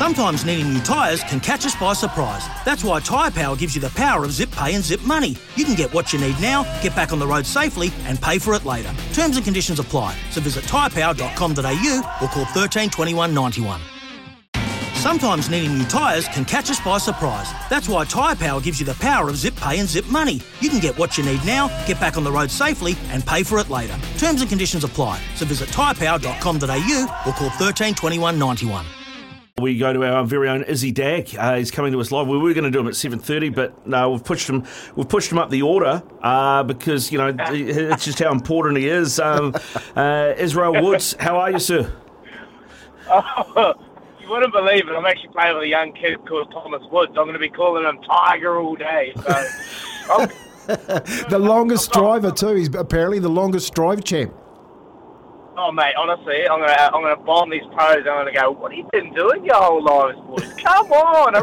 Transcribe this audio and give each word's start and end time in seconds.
Sometimes 0.00 0.46
needing 0.46 0.72
new 0.72 0.80
tyres 0.80 1.22
can 1.24 1.40
catch 1.40 1.66
us 1.66 1.74
by 1.74 1.92
surprise. 1.92 2.48
That's 2.64 2.82
why 2.82 3.00
Tyre 3.00 3.30
Power 3.30 3.54
gives 3.54 3.74
you 3.74 3.82
the 3.82 3.90
power 3.90 4.24
of 4.24 4.32
zip 4.32 4.50
pay 4.50 4.74
and 4.74 4.82
zip 4.82 5.02
money. 5.02 5.36
You 5.56 5.66
can 5.66 5.74
get 5.74 5.92
what 5.92 6.10
you 6.10 6.18
need 6.18 6.40
now, 6.40 6.62
get 6.80 6.96
back 6.96 7.12
on 7.12 7.18
the 7.18 7.26
road 7.26 7.44
safely, 7.44 7.90
and 8.04 8.18
pay 8.18 8.38
for 8.38 8.54
it 8.54 8.64
later. 8.64 8.90
Terms 9.12 9.36
and 9.36 9.44
conditions 9.44 9.78
apply. 9.78 10.16
So 10.30 10.40
visit 10.40 10.64
tyrepower.com.au 10.64 12.16
or 12.22 12.28
call 12.28 12.44
13 12.46 12.88
21 12.88 13.34
91. 13.34 13.78
Sometimes 14.94 15.50
needing 15.50 15.76
new 15.76 15.84
tyres 15.84 16.26
can 16.28 16.46
catch 16.46 16.70
us 16.70 16.80
by 16.80 16.96
surprise. 16.96 17.52
That's 17.68 17.86
why 17.86 18.06
Tyre 18.06 18.36
Power 18.36 18.62
gives 18.62 18.80
you 18.80 18.86
the 18.86 18.94
power 18.94 19.28
of 19.28 19.36
zip 19.36 19.54
pay 19.56 19.80
and 19.80 19.88
zip 19.88 20.06
money. 20.06 20.40
You 20.60 20.70
can 20.70 20.80
get 20.80 20.96
what 20.96 21.18
you 21.18 21.24
need 21.26 21.44
now, 21.44 21.68
get 21.86 22.00
back 22.00 22.16
on 22.16 22.24
the 22.24 22.32
road 22.32 22.50
safely, 22.50 22.96
and 23.10 23.22
pay 23.26 23.42
for 23.42 23.58
it 23.58 23.68
later. 23.68 23.98
Terms 24.16 24.40
and 24.40 24.48
conditions 24.48 24.82
apply. 24.82 25.20
So 25.34 25.44
visit 25.44 25.68
tyrepower.com.au 25.68 27.22
or 27.26 27.32
call 27.34 27.50
13 27.50 27.94
21 27.94 28.38
91. 28.38 28.86
We 29.60 29.78
go 29.78 29.92
to 29.92 30.04
our 30.04 30.24
very 30.24 30.48
own 30.48 30.62
Izzy 30.64 30.90
Dagg. 30.90 31.34
Uh, 31.36 31.56
he's 31.56 31.70
coming 31.70 31.92
to 31.92 32.00
us 32.00 32.10
live. 32.10 32.26
We 32.26 32.38
were 32.38 32.54
going 32.54 32.64
to 32.64 32.70
do 32.70 32.80
him 32.80 32.88
at 32.88 32.96
seven 32.96 33.18
thirty, 33.18 33.48
but 33.48 33.86
no, 33.86 34.10
we've 34.10 34.24
pushed 34.24 34.48
him. 34.48 34.64
We've 34.96 35.08
pushed 35.08 35.30
him 35.30 35.38
up 35.38 35.50
the 35.50 35.62
order 35.62 36.02
uh, 36.22 36.62
because 36.62 37.12
you 37.12 37.18
know 37.18 37.34
it's 37.38 38.04
just 38.04 38.18
how 38.18 38.32
important 38.32 38.78
he 38.78 38.88
is. 38.88 39.20
Um, 39.20 39.54
uh, 39.96 40.34
Israel 40.36 40.82
Woods, 40.82 41.14
how 41.18 41.36
are 41.38 41.50
you, 41.50 41.58
sir? 41.58 41.92
Oh, 43.08 43.74
you 44.20 44.30
wouldn't 44.30 44.52
believe 44.52 44.88
it. 44.88 44.92
I'm 44.92 45.06
actually 45.06 45.30
playing 45.30 45.54
with 45.54 45.64
a 45.64 45.68
young 45.68 45.92
kid 45.92 46.18
called 46.26 46.50
Thomas 46.52 46.82
Woods. 46.90 47.10
I'm 47.10 47.24
going 47.24 47.34
to 47.34 47.38
be 47.38 47.48
calling 47.48 47.84
him 47.84 47.98
Tiger 48.02 48.58
all 48.58 48.76
day. 48.76 49.12
So, 49.16 50.26
the 50.66 51.38
longest 51.38 51.92
driver 51.92 52.30
too. 52.30 52.54
He's 52.54 52.74
apparently 52.74 53.18
the 53.18 53.28
longest 53.28 53.74
drive 53.74 54.04
champ. 54.04 54.32
Oh 55.62 55.70
mate, 55.70 55.92
honestly, 55.94 56.48
I'm 56.48 56.58
gonna 56.58 56.72
I'm 56.72 57.02
gonna 57.02 57.16
bomb 57.16 57.50
these 57.50 57.60
pros. 57.74 57.98
I'm 57.98 58.04
gonna 58.04 58.32
go. 58.32 58.50
What 58.50 58.72
have 58.72 58.78
you 58.78 58.88
been 58.92 59.12
doing 59.12 59.44
your 59.44 59.56
whole 59.56 59.84
lives, 59.84 60.18
boys? 60.20 60.50
Come 60.62 60.90
on, 60.90 61.36
I 61.36 61.40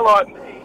like 0.00 0.28
me. 0.28 0.62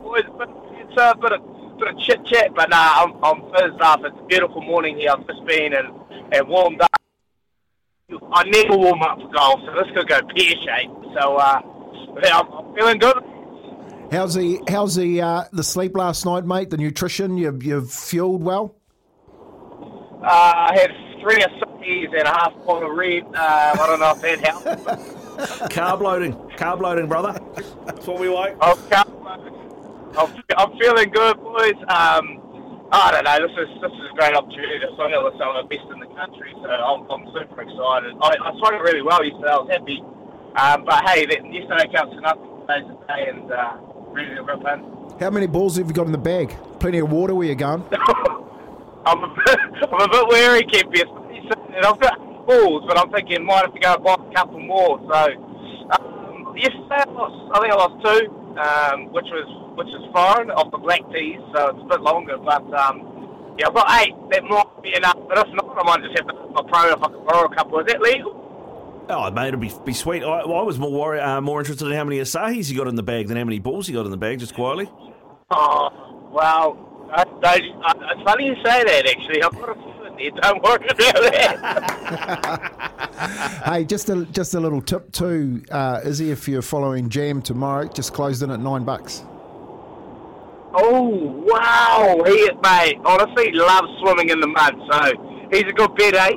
Boys, 0.00 0.22
but 0.38 0.48
it's 0.74 0.96
a 0.96 1.16
bit 1.20 1.32
of 1.32 1.78
bit 1.80 1.88
of 1.88 1.98
chit 1.98 2.24
chat. 2.26 2.54
But 2.54 2.70
nah, 2.70 3.02
I'm 3.02 3.24
I'm 3.24 3.42
fizzed 3.50 3.80
up. 3.80 4.04
It's 4.04 4.16
a 4.16 4.26
beautiful 4.26 4.62
morning 4.62 4.96
here. 4.96 5.10
I've 5.10 5.26
just 5.26 5.44
been 5.44 5.74
and 5.74 5.88
and 6.30 6.46
warmed 6.46 6.82
up. 6.82 6.96
I 8.32 8.44
never 8.44 8.76
warm 8.76 9.02
up 9.02 9.18
for 9.20 9.28
golf, 9.32 9.60
so 9.66 9.72
this 9.72 9.92
could 9.92 10.06
go 10.06 10.20
pear 10.36 10.54
shaped. 10.64 10.94
So 11.18 11.34
uh, 11.34 11.60
yeah, 12.22 12.38
I'm, 12.38 12.52
I'm 12.52 12.74
feeling 12.76 12.98
good. 12.98 13.24
How's 14.12 14.34
the 14.34 14.60
how's 14.68 14.94
the 14.94 15.20
uh, 15.20 15.44
the 15.52 15.64
sleep 15.64 15.96
last 15.96 16.26
night, 16.26 16.46
mate? 16.46 16.70
The 16.70 16.76
nutrition 16.76 17.36
you've 17.36 17.64
you've 17.64 17.92
fueled 17.92 18.44
well. 18.44 18.76
Uh, 20.22 20.52
I 20.56 20.78
had 20.78 21.05
three 21.26 21.42
Asahi's 21.42 22.08
and 22.12 22.22
a 22.22 22.30
half 22.30 22.54
bottle 22.64 22.90
of 22.90 22.96
red. 22.96 23.24
Uh, 23.34 23.74
I 23.74 23.86
don't 23.86 23.98
know 23.98 24.12
if 24.12 24.20
that 24.22 24.38
helps. 24.46 24.64
carb 25.74 26.00
loading, 26.00 26.34
carb 26.56 26.80
loading, 26.80 27.08
brother. 27.08 27.38
That's 27.84 28.06
what 28.06 28.20
we 28.20 28.28
like. 28.28 28.56
I'm, 28.60 28.78
I'm, 30.16 30.42
I'm 30.56 30.78
feeling 30.78 31.10
good, 31.10 31.36
boys. 31.38 31.74
Um, 31.88 32.86
I 32.92 33.10
don't 33.10 33.24
know. 33.24 33.42
This 33.42 33.58
is 33.58 33.82
this 33.82 33.90
is 33.90 34.06
a 34.12 34.14
great 34.14 34.36
opportunity 34.36 34.78
to 34.78 34.88
sign 34.96 35.10
with 35.24 35.34
some 35.36 35.56
of 35.56 35.68
the 35.68 35.76
best 35.76 35.90
in 35.90 35.98
the 35.98 36.06
country. 36.14 36.54
So 36.62 36.70
I'm, 36.70 37.10
I'm 37.10 37.26
super 37.34 37.60
excited. 37.60 38.14
I, 38.22 38.36
I 38.46 38.58
swung 38.58 38.74
it 38.74 38.82
really 38.82 39.02
well 39.02 39.24
yesterday. 39.24 39.50
I 39.50 39.58
was 39.58 39.68
happy. 39.68 39.98
Um, 40.54 40.84
but 40.84 41.02
hey, 41.10 41.26
that, 41.26 41.42
yesterday 41.52 41.90
counts 41.92 42.14
for 42.14 42.20
nothing. 42.20 42.46
Today's 42.68 42.86
the 42.86 42.94
day, 43.10 43.26
and 43.34 43.50
uh, 43.50 43.76
ready 44.14 44.32
to 44.36 44.42
rip 44.42 44.60
in. 44.60 45.18
How 45.18 45.30
many 45.30 45.48
balls 45.48 45.76
have 45.76 45.88
you 45.88 45.92
got 45.92 46.06
in 46.06 46.12
the 46.12 46.18
bag? 46.18 46.54
Plenty 46.78 46.98
of 46.98 47.10
water 47.10 47.34
where 47.34 47.48
you 47.48 47.56
going? 47.56 47.82
I'm 49.06 49.22
a 49.22 49.28
bit, 49.28 49.58
I'm 49.92 50.00
a 50.02 50.08
bit 50.08 50.28
wary, 50.28 50.62
Kempy. 50.64 51.02
And 51.76 51.84
I've 51.84 52.00
got 52.00 52.18
balls, 52.46 52.84
but 52.88 52.98
I'm 52.98 53.10
thinking 53.12 53.44
might 53.44 53.62
have 53.62 53.74
to 53.74 53.80
go 53.80 53.98
buy 53.98 54.14
a 54.14 54.34
couple 54.34 54.60
more. 54.60 54.98
So 55.06 55.20
um, 55.94 56.56
yesterday, 56.56 57.04
I, 57.06 57.10
lost, 57.10 57.52
I 57.54 57.60
think 57.60 57.72
I 57.72 57.76
lost 57.76 57.96
two, 58.02 58.22
um, 58.58 59.12
which 59.12 59.26
was 59.30 59.46
which 59.76 59.88
is 59.88 60.02
fine 60.12 60.50
off 60.50 60.70
the 60.72 60.78
black 60.78 61.00
tees, 61.12 61.38
so 61.54 61.68
it's 61.68 61.82
a 61.84 61.88
bit 61.88 62.00
longer. 62.00 62.38
But 62.38 62.64
um, 62.74 63.54
yeah, 63.58 63.68
I've 63.68 63.74
got 63.74 63.86
eight. 64.00 64.14
That 64.30 64.42
might 64.44 64.82
be 64.82 64.96
enough. 64.96 65.18
But 65.28 65.38
if 65.38 65.54
not, 65.54 65.76
I 65.78 65.82
might 65.84 66.02
just 66.02 66.18
have 66.18 66.28
to 66.28 66.34
my 66.56 66.62
pro 66.66 66.92
if 66.92 67.02
I 67.02 67.08
can 67.08 67.24
borrow 67.26 67.44
a 67.44 67.54
couple. 67.54 67.78
Is 67.80 67.86
that 67.86 68.00
legal? 68.00 68.42
Oh, 69.08 69.30
mate, 69.30 69.48
it'd 69.48 69.60
be, 69.60 69.70
be 69.84 69.92
sweet. 69.92 70.24
I, 70.24 70.44
well, 70.46 70.56
I 70.56 70.62
was 70.62 70.80
more 70.80 70.90
worried, 70.90 71.20
uh, 71.20 71.40
more 71.40 71.60
interested 71.60 71.86
in 71.86 71.92
how 71.92 72.02
many 72.02 72.18
Asahis 72.18 72.70
you 72.70 72.76
got 72.76 72.88
in 72.88 72.96
the 72.96 73.04
bag 73.04 73.28
than 73.28 73.36
how 73.36 73.44
many 73.44 73.60
balls 73.60 73.88
you 73.88 73.94
got 73.94 74.04
in 74.04 74.10
the 74.10 74.16
bag, 74.16 74.40
just 74.40 74.54
quietly. 74.54 74.90
Oh, 75.50 75.90
well, 76.32 76.95
I, 77.12 77.24
it's 78.12 78.22
funny 78.22 78.46
you 78.46 78.54
say 78.56 78.84
that, 78.84 79.06
actually. 79.06 79.42
I've 79.42 79.52
got 79.52 79.70
a 79.70 79.74
few 79.74 80.06
in 80.06 80.16
there. 80.16 80.30
Don't 80.42 80.62
worry 80.62 80.86
about 80.88 81.32
that. 81.32 82.72
hey, 83.66 83.84
just 83.84 84.08
a 84.08 84.24
just 84.26 84.54
a 84.54 84.60
little 84.60 84.82
tip 84.82 85.10
too, 85.12 85.62
uh, 85.70 86.00
Izzy. 86.04 86.30
If 86.30 86.48
you're 86.48 86.62
following 86.62 87.08
Jam 87.08 87.42
tomorrow, 87.42 87.88
just 87.88 88.12
closed 88.12 88.42
in 88.42 88.50
at 88.50 88.60
nine 88.60 88.84
bucks. 88.84 89.22
Oh 90.74 91.08
wow, 91.46 92.22
he 92.26 92.50
mate. 92.62 92.98
Honestly, 93.04 93.50
he 93.50 93.52
loves 93.52 93.88
swimming 94.00 94.30
in 94.30 94.40
the 94.40 94.46
mud, 94.46 94.74
so 94.90 95.48
he's 95.50 95.64
a 95.64 95.72
good 95.72 95.94
bet, 95.94 96.14
eh? 96.14 96.32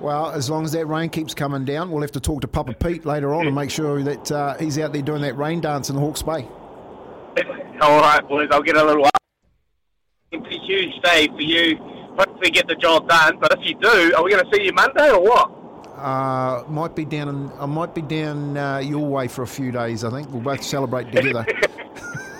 Well, 0.00 0.30
as 0.30 0.48
long 0.48 0.64
as 0.64 0.72
that 0.72 0.86
rain 0.86 1.10
keeps 1.10 1.34
coming 1.34 1.66
down, 1.66 1.90
we'll 1.90 2.00
have 2.00 2.12
to 2.12 2.20
talk 2.20 2.40
to 2.40 2.48
Papa 2.48 2.72
Pete 2.72 3.04
later 3.04 3.34
on 3.34 3.46
and 3.46 3.54
make 3.54 3.70
sure 3.70 4.02
that 4.02 4.32
uh, 4.32 4.56
he's 4.56 4.78
out 4.78 4.94
there 4.94 5.02
doing 5.02 5.20
that 5.22 5.36
rain 5.36 5.60
dance 5.60 5.90
in 5.90 5.96
Hawke's 5.96 6.22
Bay. 6.22 6.48
All 7.82 8.00
right, 8.00 8.26
boys. 8.26 8.48
I'll 8.50 8.62
get 8.62 8.76
a 8.76 8.84
little. 8.84 9.06
It's 10.32 10.46
a 10.46 10.58
huge 10.64 11.02
day 11.02 11.26
for 11.26 11.40
you. 11.40 11.76
Hopefully, 12.16 12.50
get 12.50 12.68
the 12.68 12.76
job 12.76 13.08
done. 13.08 13.38
But 13.40 13.58
if 13.58 13.66
you 13.66 13.74
do, 13.74 14.14
are 14.16 14.22
we 14.22 14.30
going 14.30 14.44
to 14.44 14.56
see 14.56 14.62
you 14.64 14.72
Monday 14.72 15.10
or 15.10 15.20
what? 15.20 15.50
Uh, 15.96 16.64
might 16.68 16.94
be 16.94 17.04
down. 17.04 17.28
In, 17.28 17.52
I 17.58 17.66
might 17.66 17.94
be 17.96 18.02
down 18.02 18.56
uh, 18.56 18.78
your 18.78 19.04
way 19.06 19.26
for 19.26 19.42
a 19.42 19.46
few 19.46 19.72
days. 19.72 20.04
I 20.04 20.10
think 20.10 20.30
we'll 20.30 20.40
both 20.40 20.62
celebrate 20.62 21.10
together. 21.10 21.44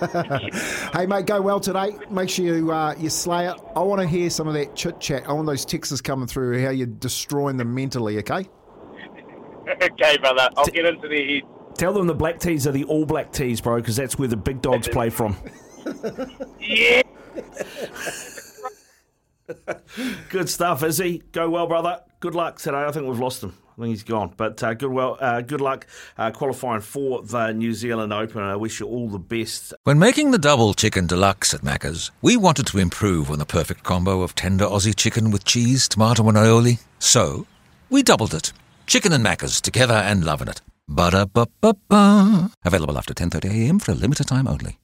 hey 0.93 1.05
mate, 1.05 1.25
go 1.25 1.41
well 1.41 1.59
today. 1.59 1.91
Make 2.09 2.29
sure 2.29 2.45
you 2.45 2.71
uh, 2.71 2.95
you 2.97 3.09
slay 3.09 3.47
it. 3.47 3.59
I 3.75 3.81
want 3.81 4.01
to 4.01 4.07
hear 4.07 4.29
some 4.29 4.47
of 4.47 4.53
that 4.53 4.73
chit 4.73 4.99
chat. 5.01 5.27
I 5.27 5.33
want 5.33 5.47
those 5.47 5.65
texts 5.65 5.99
coming 5.99 6.27
through. 6.27 6.63
How 6.63 6.71
you're 6.71 6.87
destroying 6.87 7.57
them 7.57 7.75
mentally. 7.75 8.17
Okay. 8.19 8.47
okay, 9.69 10.17
brother. 10.17 10.49
I'll 10.55 10.63
T- 10.65 10.71
get 10.71 10.85
into 10.85 11.07
the 11.09 11.35
head. 11.35 11.43
Tell 11.75 11.93
them 11.93 12.07
the 12.07 12.15
black 12.15 12.39
tees 12.39 12.65
are 12.65 12.71
the 12.71 12.85
all 12.85 13.05
black 13.05 13.31
tees, 13.33 13.59
bro, 13.59 13.75
because 13.77 13.97
that's 13.97 14.17
where 14.17 14.29
the 14.29 14.37
big 14.37 14.61
dogs 14.61 14.87
play 14.91 15.09
from. 15.09 15.35
yeah. 16.59 17.01
Good 20.29 20.49
stuff, 20.49 20.83
Izzy. 20.83 21.23
Go 21.31 21.49
well, 21.49 21.67
brother. 21.67 22.01
Good 22.19 22.35
luck 22.35 22.59
today. 22.59 22.83
I 22.83 22.91
think 22.91 23.07
we've 23.07 23.19
lost 23.19 23.43
him. 23.43 23.57
I 23.77 23.81
think 23.81 23.89
he's 23.89 24.03
gone. 24.03 24.33
But 24.37 24.61
uh, 24.63 24.73
good 24.73 24.91
well, 24.91 25.17
uh, 25.19 25.41
good 25.41 25.61
luck 25.61 25.87
uh, 26.17 26.31
qualifying 26.31 26.81
for 26.81 27.23
the 27.23 27.51
New 27.51 27.73
Zealand 27.73 28.13
Open. 28.13 28.41
I 28.41 28.55
wish 28.55 28.79
you 28.79 28.87
all 28.87 29.09
the 29.09 29.19
best. 29.19 29.73
When 29.83 29.97
making 29.99 30.31
the 30.31 30.37
double 30.37 30.73
chicken 30.73 31.07
deluxe 31.07 31.53
at 31.53 31.61
Macca's, 31.61 32.11
we 32.21 32.37
wanted 32.37 32.67
to 32.67 32.77
improve 32.77 33.31
on 33.31 33.39
the 33.39 33.45
perfect 33.45 33.83
combo 33.83 34.21
of 34.21 34.35
tender 34.35 34.65
Aussie 34.65 34.95
chicken 34.95 35.31
with 35.31 35.45
cheese, 35.45 35.87
tomato, 35.87 36.27
and 36.27 36.37
aioli. 36.37 36.79
So 36.99 37.47
we 37.89 38.03
doubled 38.03 38.33
it. 38.33 38.53
Chicken 38.87 39.13
and 39.13 39.25
Macca's 39.25 39.61
together 39.61 39.95
and 39.95 40.23
loving 40.23 40.47
it. 40.49 40.61
Ba-da-ba-ba-ba. 40.87 42.51
Available 42.65 42.97
after 42.97 43.13
10.30am 43.13 43.81
for 43.81 43.93
a 43.93 43.95
limited 43.95 44.27
time 44.27 44.47
only. 44.47 44.77